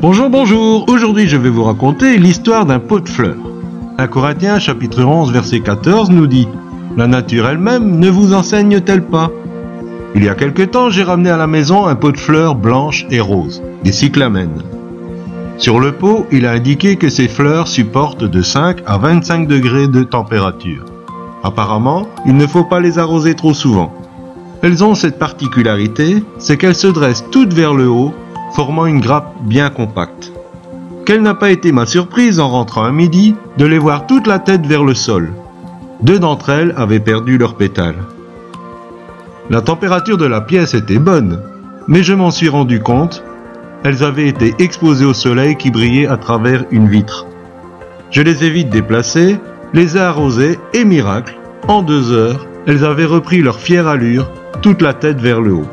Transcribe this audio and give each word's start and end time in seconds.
Bonjour, 0.00 0.28
bonjour. 0.28 0.88
Aujourd'hui, 0.88 1.28
je 1.28 1.36
vais 1.36 1.48
vous 1.48 1.64
raconter 1.64 2.18
l'histoire 2.18 2.66
d'un 2.66 2.78
pot 2.78 3.00
de 3.00 3.08
fleurs. 3.08 3.36
1 3.98 4.06
Corinthiens 4.08 4.58
chapitre 4.58 5.02
11 5.02 5.32
verset 5.32 5.60
14 5.60 6.10
nous 6.10 6.26
dit 6.26 6.48
La 6.96 7.06
nature 7.06 7.48
elle-même 7.48 7.98
ne 7.98 8.10
vous 8.10 8.34
enseigne-t-elle 8.34 9.04
pas? 9.04 9.30
Il 10.14 10.22
y 10.24 10.28
a 10.28 10.34
quelque 10.34 10.62
temps, 10.62 10.90
j'ai 10.90 11.02
ramené 11.02 11.30
à 11.30 11.36
la 11.36 11.46
maison 11.46 11.86
un 11.86 11.94
pot 11.94 12.12
de 12.12 12.18
fleurs 12.18 12.54
blanches 12.54 13.06
et 13.10 13.20
roses, 13.20 13.62
des 13.82 13.92
cyclamènes. 13.92 14.62
Sur 15.58 15.80
le 15.80 15.92
pot, 15.92 16.26
il 16.32 16.46
a 16.46 16.52
indiqué 16.52 16.96
que 16.96 17.08
ces 17.08 17.28
fleurs 17.28 17.68
supportent 17.68 18.24
de 18.24 18.42
5 18.42 18.78
à 18.86 18.98
25 18.98 19.48
degrés 19.48 19.88
de 19.88 20.02
température. 20.02 20.84
Apparemment, 21.42 22.06
il 22.26 22.36
ne 22.36 22.46
faut 22.46 22.64
pas 22.64 22.80
les 22.80 22.98
arroser 22.98 23.34
trop 23.34 23.54
souvent. 23.54 23.92
Elles 24.64 24.82
ont 24.82 24.94
cette 24.94 25.18
particularité, 25.18 26.24
c'est 26.38 26.56
qu'elles 26.56 26.74
se 26.74 26.86
dressent 26.86 27.26
toutes 27.30 27.52
vers 27.52 27.74
le 27.74 27.86
haut 27.86 28.14
formant 28.54 28.86
une 28.86 29.00
grappe 29.00 29.34
bien 29.42 29.68
compacte. 29.68 30.32
Quelle 31.04 31.20
n'a 31.20 31.34
pas 31.34 31.50
été 31.50 31.70
ma 31.70 31.84
surprise 31.84 32.40
en 32.40 32.48
rentrant 32.48 32.84
à 32.84 32.90
midi 32.90 33.34
de 33.58 33.66
les 33.66 33.76
voir 33.76 34.06
toute 34.06 34.26
la 34.26 34.38
tête 34.38 34.66
vers 34.66 34.82
le 34.82 34.94
sol. 34.94 35.34
Deux 36.00 36.18
d'entre 36.18 36.48
elles 36.48 36.72
avaient 36.78 36.98
perdu 36.98 37.36
leurs 37.36 37.56
pétales. 37.56 38.06
La 39.50 39.60
température 39.60 40.16
de 40.16 40.24
la 40.24 40.40
pièce 40.40 40.72
était 40.72 40.98
bonne, 40.98 41.42
mais 41.86 42.02
je 42.02 42.14
m'en 42.14 42.30
suis 42.30 42.48
rendu 42.48 42.80
compte, 42.80 43.22
elles 43.82 44.02
avaient 44.02 44.28
été 44.28 44.54
exposées 44.58 45.04
au 45.04 45.12
soleil 45.12 45.56
qui 45.56 45.70
brillait 45.70 46.06
à 46.06 46.16
travers 46.16 46.64
une 46.70 46.88
vitre. 46.88 47.26
Je 48.10 48.22
les 48.22 48.44
ai 48.44 48.48
vite 48.48 48.70
déplacées, 48.70 49.38
les 49.74 49.98
ai 49.98 50.00
arrosées 50.00 50.58
et 50.72 50.86
miracle, 50.86 51.36
en 51.68 51.82
deux 51.82 52.12
heures, 52.12 52.46
elles 52.66 52.86
avaient 52.86 53.04
repris 53.04 53.42
leur 53.42 53.58
fière 53.58 53.88
allure, 53.88 54.30
toute 54.62 54.82
la 54.82 54.94
tête 54.94 55.20
vers 55.20 55.40
le 55.40 55.52
haut. 55.52 55.68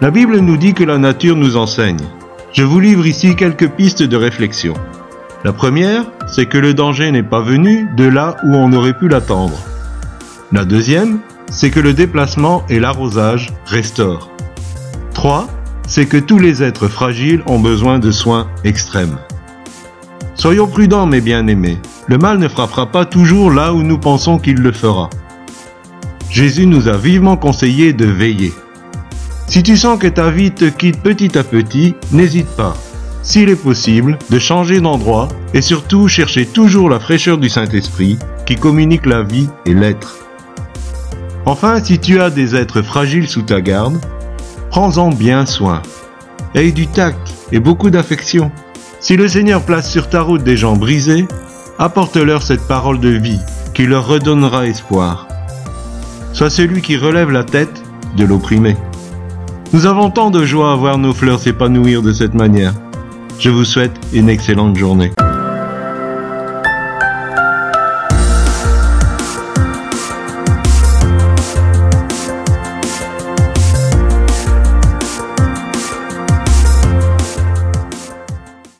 La 0.00 0.10
Bible 0.10 0.38
nous 0.38 0.56
dit 0.56 0.74
que 0.74 0.84
la 0.84 0.98
nature 0.98 1.36
nous 1.36 1.56
enseigne. 1.56 2.06
Je 2.52 2.62
vous 2.62 2.80
livre 2.80 3.06
ici 3.06 3.36
quelques 3.36 3.68
pistes 3.68 4.02
de 4.02 4.16
réflexion. 4.16 4.74
La 5.44 5.52
première, 5.52 6.04
c'est 6.26 6.46
que 6.46 6.58
le 6.58 6.74
danger 6.74 7.10
n'est 7.10 7.22
pas 7.22 7.40
venu 7.40 7.88
de 7.96 8.04
là 8.04 8.36
où 8.44 8.54
on 8.54 8.72
aurait 8.72 8.96
pu 8.96 9.08
l'attendre. 9.08 9.58
La 10.52 10.64
deuxième, 10.64 11.20
c'est 11.50 11.70
que 11.70 11.80
le 11.80 11.94
déplacement 11.94 12.64
et 12.68 12.80
l'arrosage 12.80 13.52
restaurent. 13.66 14.30
3. 15.14 15.48
C'est 15.86 16.06
que 16.06 16.16
tous 16.16 16.38
les 16.38 16.62
êtres 16.62 16.88
fragiles 16.88 17.42
ont 17.46 17.58
besoin 17.58 17.98
de 17.98 18.10
soins 18.10 18.48
extrêmes. 18.64 19.18
Soyons 20.34 20.68
prudents 20.68 21.06
mes 21.06 21.20
bien-aimés, 21.20 21.78
le 22.06 22.18
mal 22.18 22.38
ne 22.38 22.48
frappera 22.48 22.86
pas 22.86 23.04
toujours 23.04 23.50
là 23.50 23.74
où 23.74 23.82
nous 23.82 23.98
pensons 23.98 24.38
qu'il 24.38 24.60
le 24.60 24.72
fera. 24.72 25.10
Jésus 26.30 26.66
nous 26.66 26.88
a 26.88 26.96
vivement 26.96 27.36
conseillé 27.36 27.92
de 27.92 28.04
veiller. 28.04 28.52
Si 29.46 29.62
tu 29.62 29.76
sens 29.76 29.98
que 29.98 30.06
ta 30.06 30.30
vie 30.30 30.50
te 30.50 30.66
quitte 30.66 31.00
petit 31.00 31.38
à 31.38 31.42
petit, 31.42 31.94
n'hésite 32.12 32.48
pas, 32.48 32.76
s'il 33.22 33.48
est 33.48 33.56
possible, 33.56 34.18
de 34.30 34.38
changer 34.38 34.80
d'endroit 34.80 35.28
et 35.54 35.62
surtout 35.62 36.08
chercher 36.08 36.46
toujours 36.46 36.90
la 36.90 37.00
fraîcheur 37.00 37.38
du 37.38 37.48
Saint-Esprit 37.48 38.18
qui 38.46 38.56
communique 38.56 39.06
la 39.06 39.22
vie 39.22 39.48
et 39.64 39.74
l'être. 39.74 40.18
Enfin, 41.46 41.82
si 41.82 41.98
tu 41.98 42.20
as 42.20 42.30
des 42.30 42.54
êtres 42.54 42.82
fragiles 42.82 43.28
sous 43.28 43.42
ta 43.42 43.60
garde, 43.60 43.98
prends-en 44.70 45.08
bien 45.08 45.46
soin. 45.46 45.82
Aie 46.54 46.72
du 46.72 46.86
tact 46.86 47.34
et 47.52 47.60
beaucoup 47.60 47.90
d'affection. 47.90 48.50
Si 49.00 49.16
le 49.16 49.28
Seigneur 49.28 49.62
place 49.62 49.90
sur 49.90 50.08
ta 50.10 50.22
route 50.22 50.42
des 50.42 50.56
gens 50.56 50.76
brisés, 50.76 51.26
apporte-leur 51.78 52.42
cette 52.42 52.66
parole 52.66 53.00
de 53.00 53.10
vie 53.10 53.40
qui 53.72 53.86
leur 53.86 54.06
redonnera 54.06 54.66
espoir. 54.66 55.26
Sois 56.32 56.50
celui 56.50 56.82
qui 56.82 56.96
relève 56.96 57.30
la 57.30 57.44
tête 57.44 57.82
de 58.16 58.24
l'opprimé. 58.24 58.76
Nous 59.72 59.86
avons 59.86 60.10
tant 60.10 60.30
de 60.30 60.44
joie 60.44 60.72
à 60.72 60.76
voir 60.76 60.98
nos 60.98 61.12
fleurs 61.12 61.40
s'épanouir 61.40 62.02
de 62.02 62.12
cette 62.12 62.34
manière. 62.34 62.72
Je 63.38 63.50
vous 63.50 63.64
souhaite 63.64 63.92
une 64.12 64.28
excellente 64.28 64.76
journée. 64.76 65.12